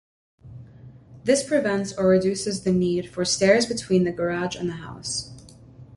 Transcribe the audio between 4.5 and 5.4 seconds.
and the house.